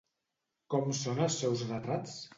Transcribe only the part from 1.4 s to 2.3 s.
seus retrats?